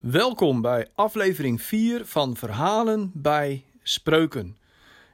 [0.00, 4.56] Welkom bij aflevering 4 van Verhalen bij Spreuken.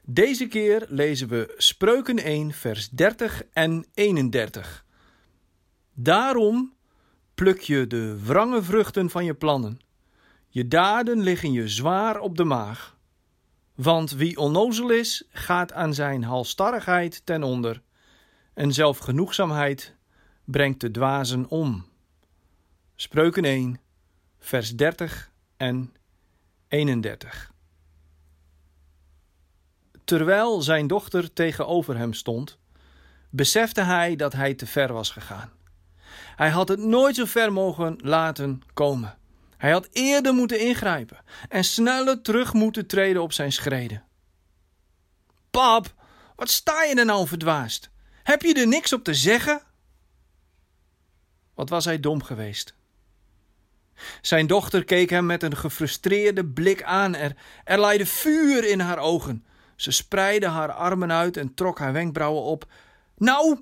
[0.03, 4.85] Deze keer lezen we Spreuken 1, vers 30 en 31.
[5.95, 6.75] Daarom
[7.35, 9.79] pluk je de wrange vruchten van je plannen.
[10.49, 12.97] Je daden liggen je zwaar op de maag.
[13.75, 17.83] Want wie onnozel is, gaat aan zijn halstarrigheid ten onder.
[18.55, 19.95] En zelfgenoegzaamheid
[20.45, 21.85] brengt de dwazen om.
[22.95, 23.81] Spreuken 1
[24.47, 25.95] vers 30 en
[26.69, 27.53] 31.
[30.05, 32.59] Terwijl zijn dochter tegenover hem stond,
[33.31, 35.51] besefte hij dat hij te ver was gegaan.
[36.37, 39.19] Hij had het nooit zo ver mogen laten komen.
[39.57, 41.19] Hij had eerder moeten ingrijpen
[41.49, 44.05] en sneller terug moeten treden op zijn schreden.
[45.51, 45.95] Pap,
[46.37, 47.91] wat sta je er nou verdwaasd?
[48.23, 49.63] Heb je er niks op te zeggen?
[51.55, 52.76] Wat was hij dom geweest?
[54.21, 57.15] Zijn dochter keek hem met een gefrustreerde blik aan.
[57.15, 59.45] Er, er leidde vuur in haar ogen.
[59.77, 62.67] Ze spreidde haar armen uit en trok haar wenkbrauwen op.
[63.17, 63.61] Nou!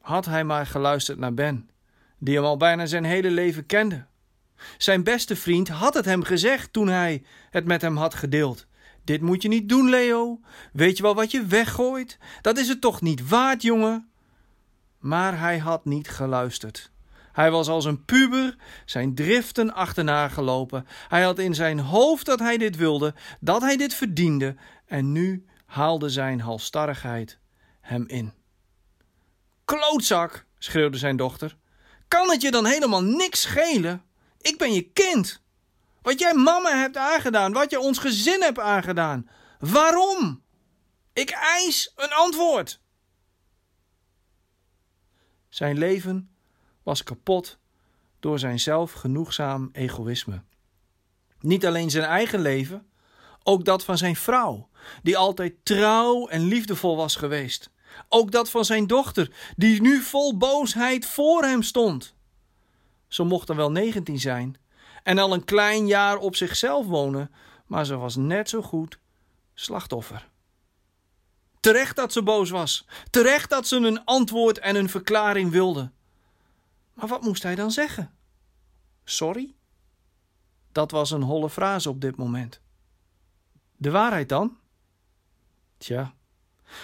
[0.00, 1.70] Had hij maar geluisterd naar Ben,
[2.18, 4.06] die hem al bijna zijn hele leven kende.
[4.78, 8.66] Zijn beste vriend had het hem gezegd toen hij het met hem had gedeeld.
[9.04, 10.40] Dit moet je niet doen, Leo.
[10.72, 12.18] Weet je wel wat je weggooit?
[12.40, 14.10] Dat is het toch niet waard, jongen?
[14.98, 16.90] Maar hij had niet geluisterd.
[17.40, 20.86] Hij was als een puber zijn driften achterna gelopen.
[21.08, 25.46] Hij had in zijn hoofd dat hij dit wilde, dat hij dit verdiende, en nu
[25.66, 27.38] haalde zijn halstarrigheid
[27.80, 28.32] hem in.
[29.64, 31.56] Klootzak, schreeuwde zijn dochter.
[32.08, 34.04] Kan het je dan helemaal niks schelen?
[34.40, 35.42] Ik ben je kind.
[36.02, 39.28] Wat jij mama hebt aangedaan, wat je ons gezin hebt aangedaan.
[39.58, 40.42] Waarom?
[41.12, 42.80] Ik eis een antwoord.
[45.48, 46.30] Zijn leven
[46.90, 47.58] was kapot
[48.20, 50.42] door zijn zelfgenoegzaam egoïsme.
[51.40, 52.86] Niet alleen zijn eigen leven,
[53.42, 54.68] ook dat van zijn vrouw,
[55.02, 57.70] die altijd trouw en liefdevol was geweest.
[58.08, 62.14] Ook dat van zijn dochter, die nu vol boosheid voor hem stond.
[63.08, 64.56] Ze mocht dan wel negentien zijn
[65.02, 67.30] en al een klein jaar op zichzelf wonen,
[67.66, 68.98] maar ze was net zo goed
[69.54, 70.28] slachtoffer.
[71.60, 75.90] Terecht dat ze boos was, terecht dat ze een antwoord en een verklaring wilde.
[77.00, 78.14] Maar wat moest hij dan zeggen?
[79.04, 79.54] Sorry?
[80.72, 82.60] Dat was een holle frase op dit moment.
[83.76, 84.56] De waarheid dan?
[85.78, 86.14] Tja,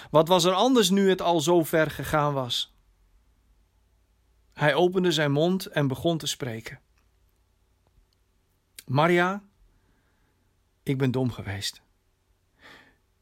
[0.09, 2.75] wat was er anders nu het al zo ver gegaan was?
[4.53, 6.79] Hij opende zijn mond en begon te spreken.
[8.85, 9.43] Maria,
[10.83, 11.81] ik ben dom geweest.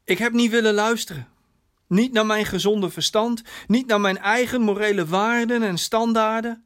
[0.04, 1.28] Ik heb niet willen luisteren.
[1.88, 6.66] Niet naar mijn gezonde verstand, niet naar mijn eigen morele waarden en standaarden.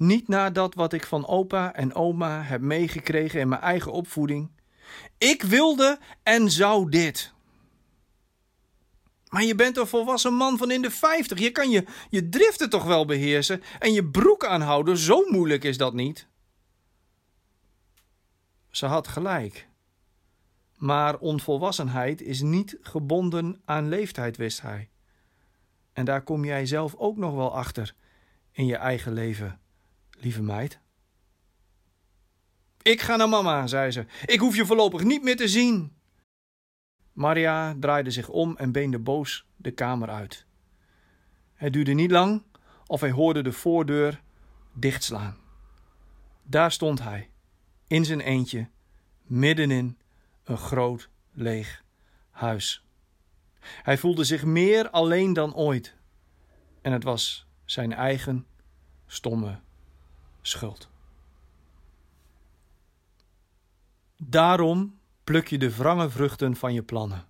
[0.00, 4.50] Niet naar dat wat ik van opa en oma heb meegekregen in mijn eigen opvoeding.
[5.18, 7.32] Ik wilde en zou dit.
[9.28, 11.38] Maar je bent een volwassen man van in de vijftig.
[11.38, 14.98] Je kan je, je driften toch wel beheersen en je broek aanhouden.
[14.98, 16.26] Zo moeilijk is dat niet.
[18.70, 19.68] Ze had gelijk.
[20.76, 24.90] Maar onvolwassenheid is niet gebonden aan leeftijd, wist hij.
[25.92, 27.94] En daar kom jij zelf ook nog wel achter
[28.52, 29.60] in je eigen leven
[30.20, 30.80] lieve meid.
[32.82, 34.06] Ik ga naar mama, zei ze.
[34.26, 35.92] Ik hoef je voorlopig niet meer te zien.
[37.12, 40.46] Maria draaide zich om en beende boos de kamer uit.
[41.54, 42.42] Het duurde niet lang
[42.86, 44.22] of hij hoorde de voordeur
[44.72, 45.36] dichtslaan.
[46.42, 47.30] Daar stond hij,
[47.86, 48.68] in zijn eentje,
[49.22, 49.98] middenin
[50.44, 51.84] een groot leeg
[52.30, 52.84] huis.
[53.60, 55.96] Hij voelde zich meer alleen dan ooit.
[56.82, 58.46] En het was zijn eigen
[59.06, 59.60] stomme
[60.50, 60.88] schuld.
[64.16, 67.24] Daarom pluk je de wrange vruchten van je plannen.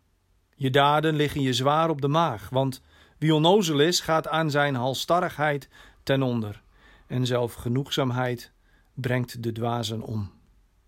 [0.55, 2.83] Je daden liggen je zwaar op de maag, want
[3.19, 5.69] wie onnozel is, gaat aan zijn halstarrigheid
[6.03, 6.63] ten onder,
[7.07, 8.53] en zelfgenoegzaamheid
[8.95, 10.31] brengt de dwazen om.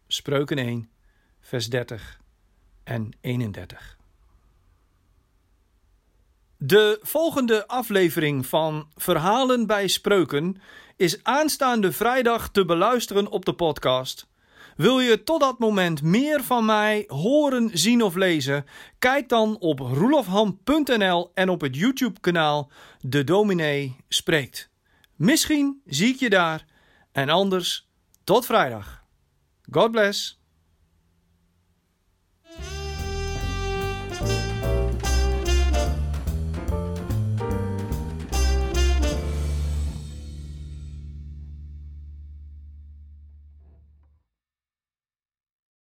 [0.06, 0.90] Spreuken 1,
[1.40, 2.20] vers 30
[2.84, 3.96] en 31.
[6.64, 10.60] De volgende aflevering van Verhalen bij Spreuken
[10.96, 14.26] is aanstaande vrijdag te beluisteren op de podcast.
[14.76, 18.64] Wil je tot dat moment meer van mij horen, zien of lezen?
[18.98, 22.70] Kijk dan op roelofham.nl en op het YouTube-kanaal
[23.00, 24.70] De Dominee Spreekt.
[25.16, 26.66] Misschien zie ik je daar
[27.12, 27.88] en anders
[28.24, 29.04] tot vrijdag.
[29.70, 30.41] God bless.